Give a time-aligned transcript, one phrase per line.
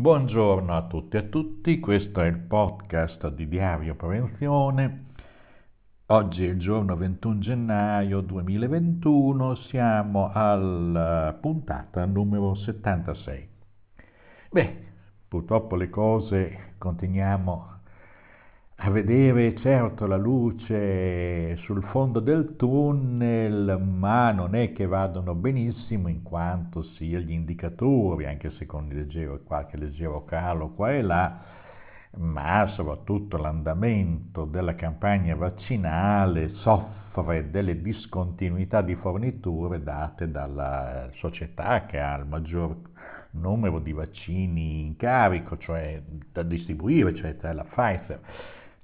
[0.00, 5.06] Buongiorno a tutti e a tutti, questo è il podcast di Diario Prevenzione.
[6.06, 13.48] Oggi è il giorno 21 gennaio 2021, siamo alla puntata numero 76.
[14.52, 14.76] Beh,
[15.26, 17.77] purtroppo le cose continuiamo
[18.80, 26.06] a vedere certo la luce sul fondo del tunnel, ma non è che vadano benissimo
[26.06, 31.40] in quanto sia gli indicatori, anche se con leggero, qualche leggero calo qua e là,
[32.18, 41.98] ma soprattutto l'andamento della campagna vaccinale soffre delle discontinuità di forniture date dalla società che
[41.98, 42.76] ha il maggior
[43.32, 46.00] numero di vaccini in carico, cioè
[46.32, 48.20] da distribuire, cioè la Pfizer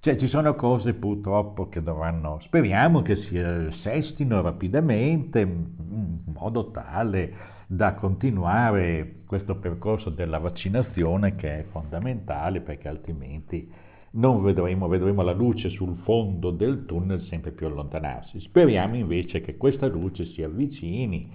[0.05, 7.33] cioè ci sono cose purtroppo che dovranno, speriamo che si assestino rapidamente in modo tale
[7.67, 13.67] da continuare questo percorso della vaccinazione che è fondamentale perché altrimenti
[14.11, 18.41] non vedremo, vedremo la luce sul fondo del tunnel sempre più allontanarsi.
[18.41, 21.31] Speriamo invece che questa luce si avvicini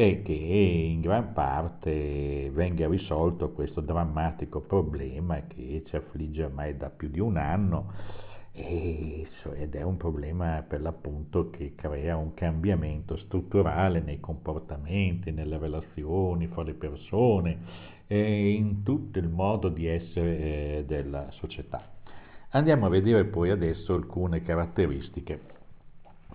[0.00, 6.88] e che in gran parte venga risolto questo drammatico problema che ci affligge ormai da
[6.88, 7.92] più di un anno
[8.52, 16.46] ed è un problema per l'appunto che crea un cambiamento strutturale nei comportamenti, nelle relazioni
[16.46, 17.58] fra le persone
[18.06, 21.82] e in tutto il modo di essere eh, della società.
[22.50, 25.40] Andiamo a vedere poi adesso alcune caratteristiche.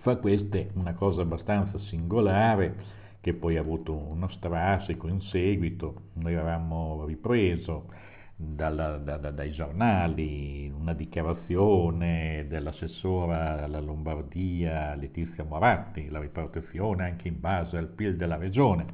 [0.00, 6.34] Fra queste una cosa abbastanza singolare che poi ha avuto uno strascico in seguito, noi
[6.34, 7.90] avevamo ripreso
[8.36, 17.28] dalla, da, da, dai giornali una dichiarazione dell'assessora alla Lombardia Letizia Moratti, la ripartizione anche
[17.28, 18.84] in base al PIL della regione.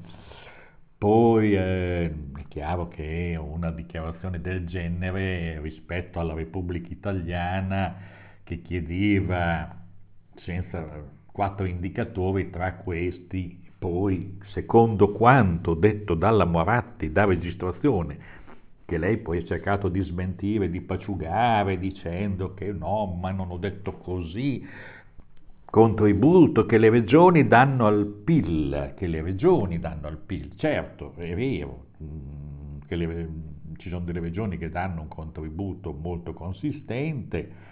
[0.97, 2.05] Poi eh,
[2.37, 7.97] è chiaro che una dichiarazione del genere rispetto alla Repubblica Italiana
[8.45, 9.77] che chiedeva
[10.37, 18.19] senza quattro indicatori, tra questi poi, secondo quanto detto dalla Moratti da registrazione,
[18.85, 23.57] che lei poi ha cercato di smentire, di paciugare, dicendo che no, ma non ho
[23.57, 24.63] detto così,
[25.65, 31.35] contributo che le regioni danno al PIL, che le regioni danno al PIL, certo, è
[31.35, 33.29] vero, mm, che le,
[33.79, 37.70] ci sono delle regioni che danno un contributo molto consistente,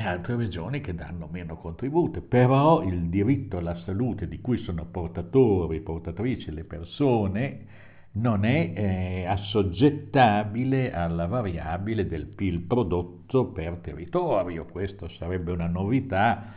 [0.00, 4.86] e altre regioni che danno meno contributo, però il diritto alla salute di cui sono
[4.86, 7.66] portatori, portatrici le persone,
[8.12, 16.54] non è eh, assoggettabile alla variabile del PIL prodotto per territorio, questo sarebbe una novità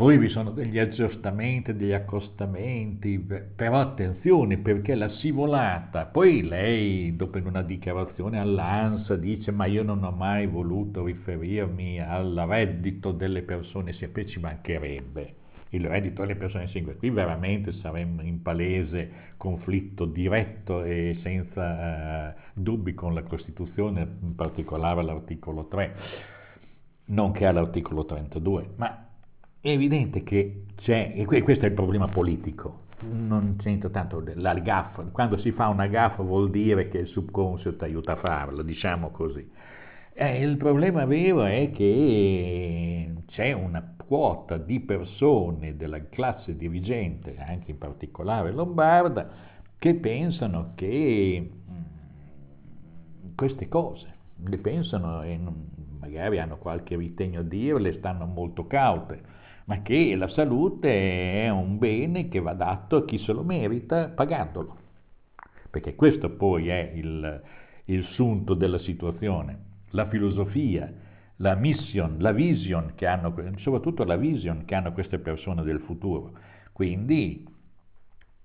[0.00, 7.36] poi vi sono degli aggiustamenti, degli accostamenti, però attenzione perché la scivolata, poi lei dopo
[7.36, 13.42] in una dichiarazione all'ANSA dice ma io non ho mai voluto riferirmi al reddito delle
[13.42, 15.34] persone sempre ci mancherebbe
[15.72, 16.96] il reddito delle persone singole.
[16.96, 24.34] Qui veramente saremmo in palese conflitto diretto e senza eh, dubbi con la Costituzione, in
[24.34, 25.94] particolare l'articolo 3,
[27.04, 28.70] nonché all'articolo 32.
[28.76, 28.99] Ma
[29.62, 35.02] è evidente che c'è, e questo è il problema politico, non c'entra tanto la gaffa,
[35.12, 39.10] quando si fa una gaffa vuol dire che il subconscio ti aiuta a farlo, diciamo
[39.10, 39.46] così.
[40.14, 47.70] Eh, il problema vero è che c'è una quota di persone della classe dirigente, anche
[47.70, 49.28] in particolare lombarda,
[49.78, 55.38] che pensano che mm, queste cose, le pensano e
[55.98, 59.38] magari hanno qualche ritegno a dirle, stanno molto caute
[59.70, 64.08] ma che la salute è un bene che va dato a chi se lo merita
[64.08, 64.76] pagandolo.
[65.70, 67.40] Perché questo poi è il,
[67.84, 69.58] il sunto della situazione,
[69.90, 70.92] la filosofia,
[71.36, 76.32] la mission, la vision che hanno, soprattutto la vision che hanno queste persone del futuro.
[76.72, 77.46] Quindi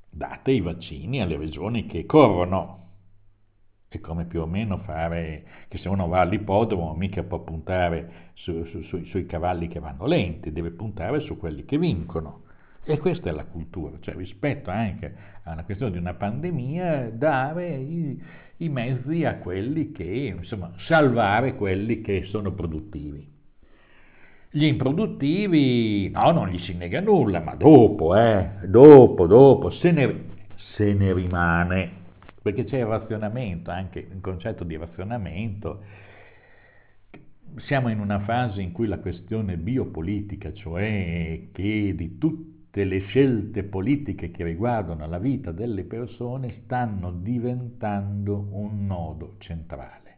[0.07, 2.84] date i vaccini alle regioni che corrono,
[3.97, 8.63] è come più o meno fare che se uno va all'ippodromo mica può puntare su,
[8.65, 12.43] su, su, sui cavalli che vanno lenti, deve puntare su quelli che vincono.
[12.83, 17.75] E questa è la cultura, cioè rispetto anche a una questione di una pandemia, dare
[17.77, 18.21] i,
[18.57, 23.27] i mezzi a quelli che, insomma, salvare quelli che sono produttivi.
[24.51, 30.23] Gli improduttivi, no, non gli si nega nulla, ma dopo, eh, dopo, dopo, se ne,
[30.75, 32.03] se ne rimane
[32.45, 35.81] perché c'è il razionamento, anche il concetto di razionamento.
[37.55, 43.63] Siamo in una fase in cui la questione biopolitica, cioè che di tutte le scelte
[43.63, 50.17] politiche che riguardano la vita delle persone stanno diventando un nodo centrale.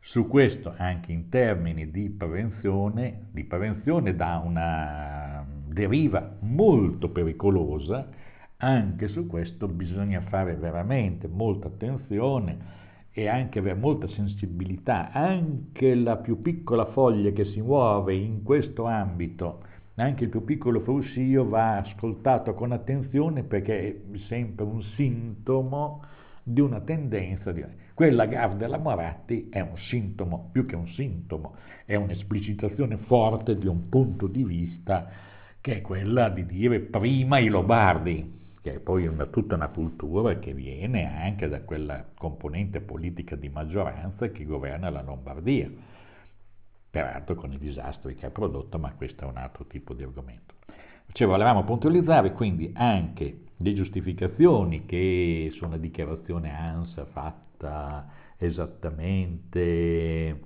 [0.00, 8.24] Su questo, anche in termini di prevenzione, di prevenzione da una deriva molto pericolosa,
[8.58, 12.74] anche su questo bisogna fare veramente molta attenzione
[13.12, 15.10] e anche avere molta sensibilità.
[15.12, 19.62] Anche la più piccola foglia che si muove in questo ambito
[19.98, 23.78] anche il più piccolo fruscio va ascoltato con attenzione perché
[24.12, 26.02] è sempre un sintomo
[26.42, 27.50] di una tendenza.
[27.50, 27.64] Di...
[27.94, 31.54] Quella grave della Moratti è un sintomo, più che un sintomo,
[31.86, 35.08] è un'esplicitazione forte di un punto di vista
[35.62, 38.34] che è quella di dire prima i Lobardi,
[38.66, 43.48] che è poi una, tutta una cultura che viene anche da quella componente politica di
[43.48, 45.70] maggioranza che governa la Lombardia
[46.90, 50.54] peraltro con i disastri che ha prodotto, ma questo è un altro tipo di argomento.
[51.12, 60.40] Cioè, volevamo puntualizzare quindi anche le giustificazioni che su una dichiarazione ANSA fatta esattamente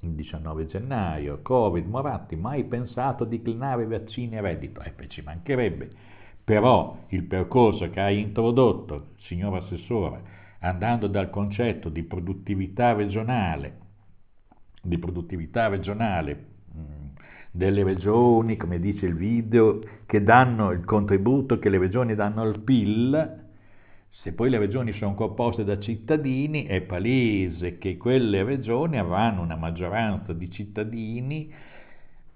[0.00, 4.80] il 19 gennaio, Covid, Moratti, mai pensato a declinare vaccini a reddito?
[4.80, 6.14] Eh, ci mancherebbe.
[6.46, 10.22] Però il percorso che ha introdotto signor Assessore,
[10.60, 13.84] andando dal concetto di produttività regionale
[14.86, 16.44] di produttività regionale
[16.76, 17.06] mm,
[17.50, 22.60] delle regioni, come dice il video, che danno il contributo che le regioni danno al
[22.60, 23.44] PIL,
[24.22, 29.56] se poi le regioni sono composte da cittadini, è palese che quelle regioni avranno una
[29.56, 31.52] maggioranza di cittadini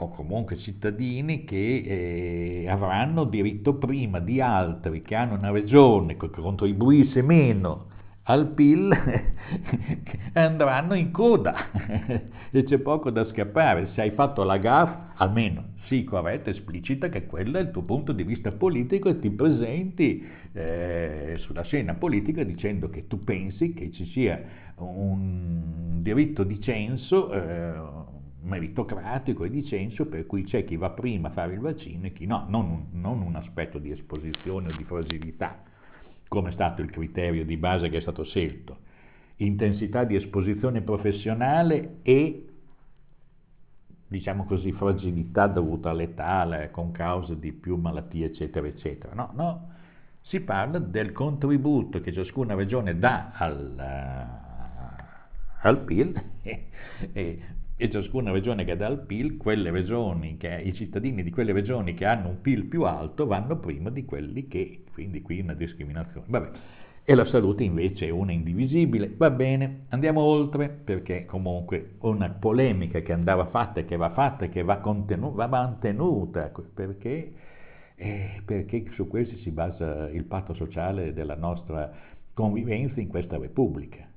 [0.02, 6.31] o comunque cittadini che eh, avranno diritto prima di altri che hanno una regione che
[6.31, 7.88] contribuisce meno
[8.25, 8.91] al PIL
[10.35, 11.55] andranno in coda
[12.50, 13.88] e c'è poco da scappare.
[13.94, 18.12] Se hai fatto la GAF, almeno sii corretta, esplicita che quello è il tuo punto
[18.12, 23.91] di vista politico e ti presenti eh, sulla scena politica dicendo che tu pensi che
[23.91, 24.41] ci sia
[24.76, 27.32] un diritto di censo.
[27.32, 28.00] Eh,
[28.42, 32.12] meritocratico e di censo per cui c'è chi va prima a fare il vaccino e
[32.12, 35.62] chi no, non, non un aspetto di esposizione o di fragilità
[36.31, 38.78] come è stato il criterio di base che è stato scelto,
[39.38, 42.46] intensità di esposizione professionale e,
[44.06, 49.12] diciamo così, fragilità dovuta all'età, con cause di più malattie, eccetera, eccetera.
[49.12, 49.70] No, no,
[50.20, 56.69] si parla del contributo che ciascuna regione dà al, uh, al PIL e,
[57.12, 57.42] e
[57.82, 59.38] e ciascuna regione che dà il PIL,
[60.36, 64.04] che, i cittadini di quelle regioni che hanno un PIL più alto vanno prima di
[64.04, 66.26] quelli che, quindi qui una discriminazione.
[66.28, 66.50] Vabbè.
[67.02, 69.10] E la salute invece è una indivisibile.
[69.16, 74.44] Va bene, andiamo oltre perché comunque una polemica che andava fatta e che va fatta
[74.44, 77.32] e che va, contenu- va mantenuta perché,
[77.94, 81.90] eh, perché su questo si basa il patto sociale della nostra
[82.34, 84.09] convivenza in questa Repubblica.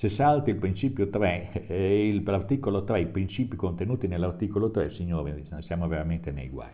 [0.00, 5.88] Se salti il principio 3 e l'articolo 3, i principi contenuti nell'articolo 3, signori, siamo
[5.88, 6.70] veramente nei guai.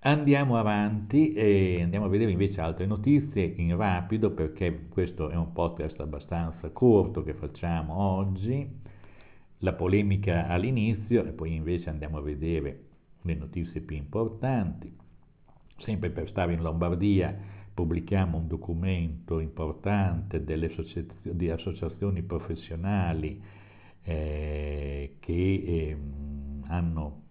[0.00, 5.54] Andiamo avanti e andiamo a vedere invece altre notizie in rapido perché questo è un
[5.54, 8.68] podcast abbastanza corto che facciamo oggi.
[9.60, 12.80] La polemica all'inizio e poi invece andiamo a vedere
[13.22, 14.94] le notizie più importanti.
[15.78, 17.34] Sempre per stare in Lombardia,
[17.74, 20.72] pubblichiamo un documento importante delle
[21.22, 23.42] di associazioni professionali
[24.04, 25.96] eh, che eh,
[26.68, 27.22] hanno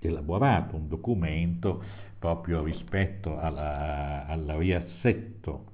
[0.00, 1.82] elaborato un documento
[2.18, 5.66] proprio rispetto alla, al riassetto,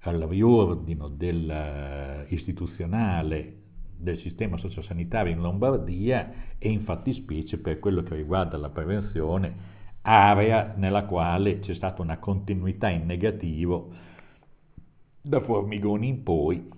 [0.00, 3.54] al riordino del, uh, istituzionale
[3.96, 9.74] del sistema sociosanitario in Lombardia e in fattispecie per quello che riguarda la prevenzione
[10.08, 13.90] area nella quale c'è stata una continuità in negativo
[15.20, 16.70] da Formigoni in poi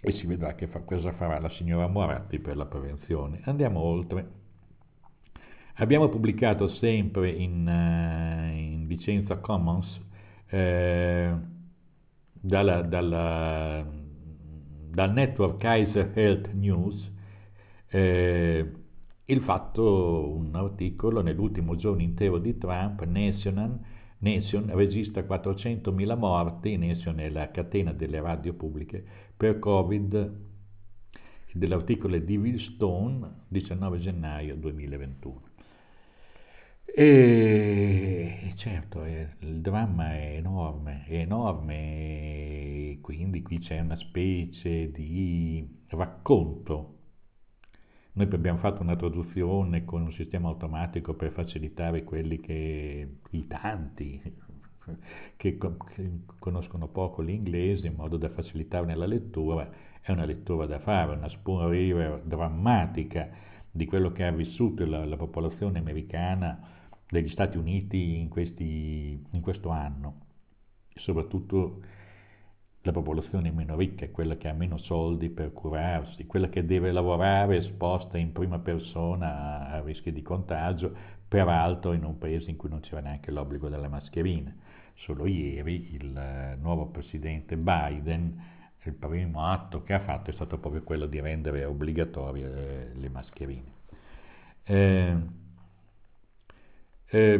[0.00, 3.40] e si vedrà che fa, cosa farà la signora Moratti per la prevenzione.
[3.44, 4.36] Andiamo oltre.
[5.74, 10.00] Abbiamo pubblicato sempre in, uh, in Vicenza Commons
[10.48, 11.32] eh,
[12.32, 13.86] dalla, dalla,
[14.90, 17.12] dal network Kaiser Health News
[17.88, 18.72] eh,
[19.30, 23.78] il fatto, un articolo nell'ultimo giorno intero di Trump, Nation,
[24.20, 29.04] Nation registra 400.000 morti, Nation è la catena delle radio pubbliche,
[29.36, 30.34] per Covid,
[31.52, 35.42] dell'articolo di Will Stone, 19 gennaio 2021.
[36.86, 46.96] E certo, il dramma è enorme, è enorme, quindi qui c'è una specie di racconto
[48.18, 54.20] Noi abbiamo fatto una traduzione con un sistema automatico per facilitare quelli che, i tanti,
[55.36, 55.56] che,
[56.40, 59.70] conoscono poco l'inglese in modo da facilitarne la lettura.
[60.00, 63.28] È una lettura da fare, una spoon river drammatica
[63.70, 66.60] di quello che ha vissuto la, la popolazione americana
[67.08, 70.22] degli Stati Uniti in, questi, in questo anno,
[70.96, 71.82] soprattutto
[72.88, 76.90] la popolazione meno ricca è quella che ha meno soldi per curarsi, quella che deve
[76.90, 80.94] lavorare esposta in prima persona a rischi di contagio,
[81.28, 84.54] peraltro in un paese in cui non c'era neanche l'obbligo della mascherina.
[84.94, 88.42] Solo ieri il eh, nuovo presidente Biden,
[88.82, 93.08] il primo atto che ha fatto è stato proprio quello di rendere obbligatorie eh, le
[93.10, 93.72] mascherine.
[94.64, 95.16] Eh,
[97.04, 97.38] eh,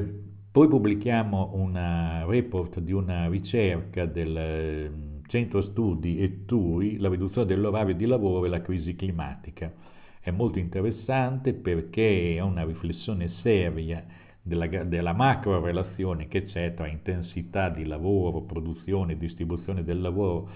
[0.50, 7.94] poi pubblichiamo un report di una ricerca del Centro Studi e TUI, la riduzione dell'orario
[7.94, 9.72] di lavoro e la crisi climatica.
[10.20, 14.04] È molto interessante perché è una riflessione seria
[14.42, 20.50] della, della macro relazione che c'è tra intensità di lavoro, produzione e distribuzione del lavoro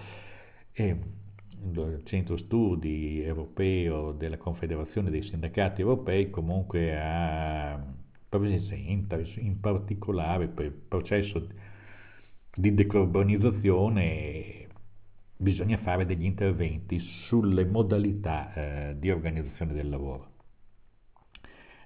[0.72, 0.96] e
[1.74, 7.80] il centro studi europeo della Confederazione dei Sindacati Europei comunque ha
[8.28, 11.46] presenta in particolare per il processo
[12.54, 14.62] di decarbonizzazione
[15.42, 20.30] bisogna fare degli interventi sulle modalità eh, di organizzazione del lavoro.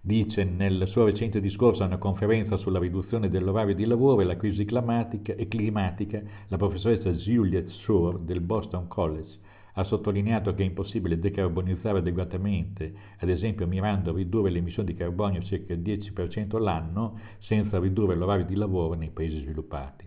[0.02, 4.36] Dice nel suo recente discorso a una conferenza sulla riduzione dell'orario di lavoro e la
[4.36, 9.38] crisi climatica, e climatica la professoressa Juliet Shore del Boston College
[9.72, 14.98] ha sottolineato che è impossibile decarbonizzare adeguatamente, ad esempio mirando a ridurre le emissioni di
[14.98, 20.05] carbonio circa il 10% l'anno, senza ridurre l'orario di lavoro nei paesi sviluppati.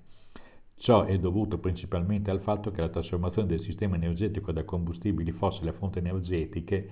[0.82, 5.68] Ciò è dovuto principalmente al fatto che la trasformazione del sistema energetico da combustibili fossili
[5.68, 6.90] a fonti energetiche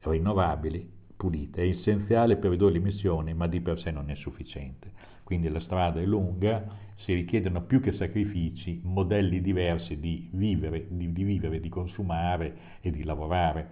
[0.00, 0.84] rinnovabili,
[1.16, 4.90] pulite, è essenziale per ridurre le emissioni, ma di per sé non è sufficiente.
[5.22, 11.12] Quindi la strada è lunga, si richiedono più che sacrifici, modelli diversi di vivere, di,
[11.12, 13.68] di, vivere, di consumare e di lavorare.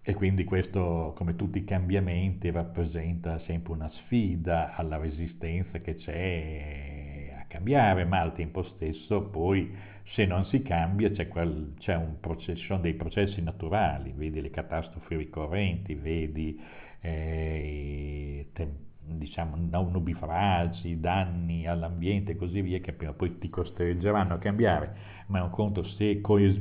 [0.00, 7.11] E quindi questo, come tutti i cambiamenti, rappresenta sempre una sfida alla resistenza che c'è
[7.52, 9.70] cambiare, ma al tempo stesso poi
[10.14, 14.50] se non si cambia c'è, quel, c'è processo, ci sono dei processi naturali, vedi le
[14.50, 16.58] catastrofi ricorrenti, vedi
[17.00, 18.68] eh, te,
[18.98, 24.94] diciamo, nubifragi, danni all'ambiente e così via, che prima o poi ti costringeranno a cambiare,
[25.26, 26.60] ma è un conto se coes-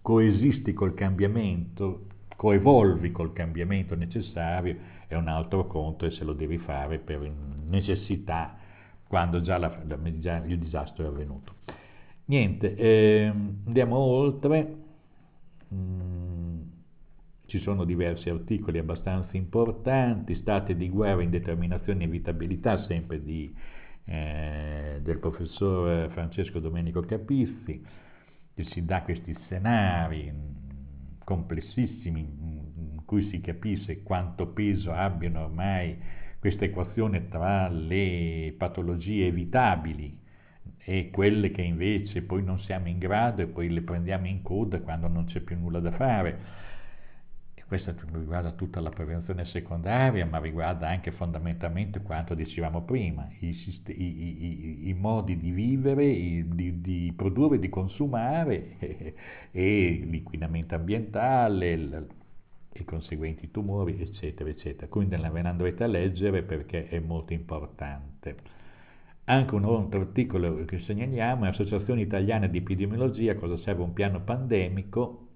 [0.00, 6.58] coesisti col cambiamento, coevolvi col cambiamento necessario, è un altro conto e se lo devi
[6.58, 7.30] fare per
[7.66, 8.57] necessità
[9.08, 9.82] quando già, la,
[10.18, 11.54] già il disastro è avvenuto.
[12.26, 13.32] Niente, eh,
[13.64, 14.76] andiamo oltre.
[15.74, 16.60] Mm,
[17.46, 23.52] ci sono diversi articoli abbastanza importanti, state di guerra, indeterminazione e evitabilità, sempre di,
[24.04, 27.82] eh, del professor Francesco Domenico Capizzi,
[28.54, 35.96] che si dà questi scenari mm, complessissimi in cui si capisce quanto peso abbiano ormai
[36.38, 40.26] questa equazione tra le patologie evitabili
[40.78, 44.80] e quelle che invece poi non siamo in grado e poi le prendiamo in coda
[44.80, 46.66] quando non c'è più nulla da fare.
[47.54, 53.48] E questo riguarda tutta la prevenzione secondaria, ma riguarda anche fondamentalmente quanto dicevamo prima, i,
[53.48, 56.06] i, i, i modi di vivere,
[56.48, 59.14] di, di, produrre, di consumare e,
[59.50, 62.06] e l'inquinamento ambientale,
[62.82, 64.88] i conseguenti tumori, eccetera, eccetera.
[64.88, 68.36] Quindi ve ne andrete a leggere perché è molto importante.
[69.24, 74.22] Anche un altro articolo che segnaliamo è Associazione Italiana di Epidemiologia, cosa serve un piano
[74.22, 75.27] pandemico.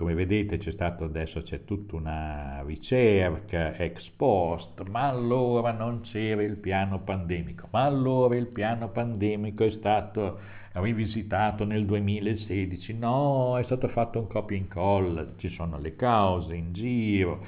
[0.00, 6.42] Come vedete c'è stato adesso c'è tutta una ricerca ex post, ma allora non c'era
[6.42, 10.40] il piano pandemico, ma allora il piano pandemico è stato
[10.72, 16.54] rivisitato nel 2016, no, è stato fatto un copia e incolla, ci sono le cause
[16.54, 17.44] in giro,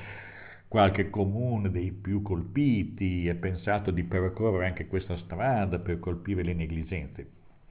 [0.69, 6.53] qualche comune dei più colpiti ha pensato di percorrere anche questa strada per colpire le
[6.53, 7.27] negligenze.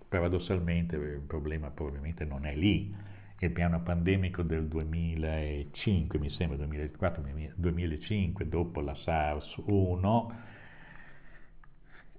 [0.09, 3.09] Paradossalmente il problema probabilmente non è lì.
[3.43, 10.25] Il piano pandemico del 2005, mi sembra 2004-2005, dopo la SARS-1,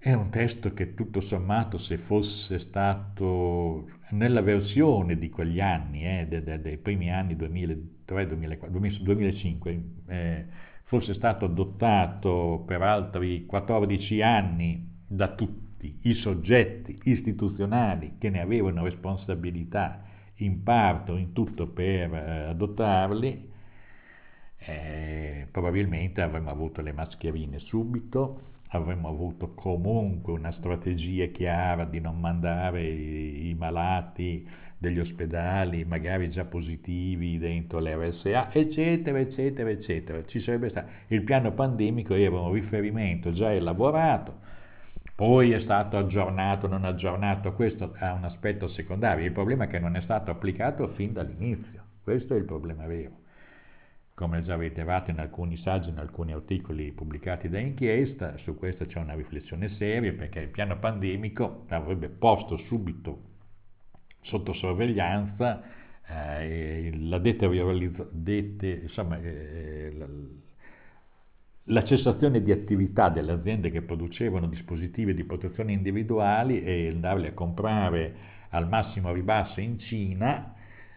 [0.00, 6.26] è un testo che tutto sommato se fosse stato nella versione di quegli anni, eh,
[6.29, 10.47] dei, dei, dei, primi anni 2003, 2004, 2005, eh,
[10.83, 18.83] fosse stato adottato per altri 14 anni da tutti i soggetti istituzionali che ne avevano
[18.83, 20.11] responsabilità
[20.45, 23.51] in parte o in tutto per eh, adottarli,
[24.59, 32.19] eh, probabilmente avremmo avuto le mascherine subito, avremmo avuto comunque una strategia chiara di non
[32.19, 34.47] mandare i, i malati
[34.83, 40.25] degli ospedali, magari già positivi dentro l'RSA, eccetera, eccetera, eccetera.
[40.27, 40.89] Ci sarebbe stato.
[41.09, 44.42] Il piano pandemico era un riferimento già elaborato,
[45.23, 49.25] poi è stato aggiornato, non aggiornato, questo ha un aspetto secondario.
[49.25, 51.81] Il problema è che non è stato applicato fin dall'inizio.
[52.02, 53.21] Questo è il problema vero
[54.14, 58.99] come già reiterato in alcuni saggi, in alcuni articoli pubblicati da inchiesta, su questo c'è
[58.99, 63.23] una riflessione seria perché il piano pandemico avrebbe posto subito
[64.23, 65.62] sotto sorveglianza
[66.05, 70.07] eh, la deteriorizzazione, insomma, eh, la,
[71.73, 77.33] la cessazione di attività delle aziende che producevano dispositivi di protezione individuali e andarli a
[77.33, 78.14] comprare
[78.50, 80.55] al massimo ribasso in Cina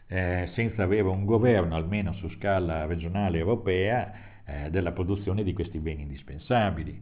[0.08, 4.13] eh, senza avere un governo, almeno su scala regionale europea,
[4.46, 7.01] eh, della produzione di questi beni indispensabili.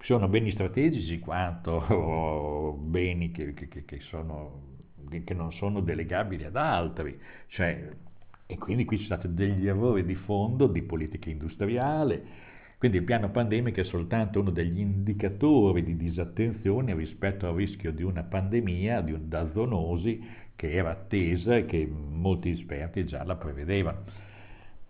[0.00, 4.76] Sono beni strategici quanto beni che, che, che, sono,
[5.24, 7.90] che non sono delegabili ad altri, cioè,
[8.46, 12.43] e quindi qui ci sono stati degli errori di fondo di politica industriale,
[12.84, 18.02] quindi il piano pandemico è soltanto uno degli indicatori di disattenzione rispetto al rischio di
[18.02, 20.22] una pandemia, di un, da zoonosi,
[20.54, 24.00] che era attesa e che molti esperti già la prevedevano.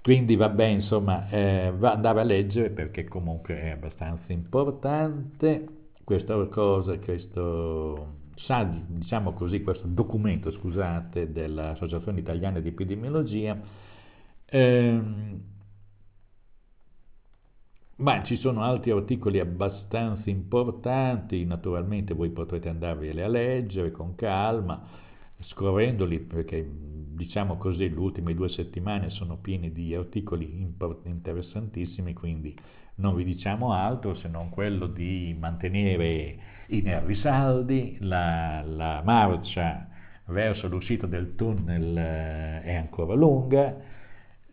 [0.02, 5.64] Quindi vabbè, insomma, eh, va andare a leggere perché comunque è abbastanza importante
[6.02, 8.16] questa cosa, questo
[8.88, 13.56] diciamo così, questo documento, scusate, dell'Associazione Italiana di Epidemiologia.
[14.46, 15.00] Eh,
[18.04, 24.86] ma ci sono altri articoli abbastanza importanti, naturalmente voi potrete andarveli a leggere con calma
[25.40, 30.70] scorrendoli, perché diciamo così le ultime due settimane sono piene di articoli
[31.04, 32.54] interessantissimi, quindi
[32.96, 39.88] non vi diciamo altro se non quello di mantenere i nervi saldi, la, la marcia
[40.26, 43.74] verso l'uscita del tunnel eh, è ancora lunga,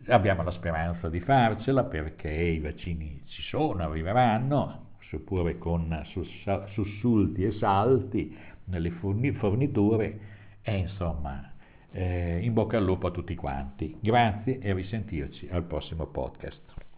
[0.06, 6.04] abbiamo la speranza di farcela perché i vaccini ci sono, arriveranno, seppure con
[6.72, 10.18] sussulti e salti nelle forniture,
[10.62, 11.52] e insomma,
[11.90, 13.96] eh, in bocca al lupo a tutti quanti.
[14.00, 16.91] Grazie e risentirci al prossimo podcast.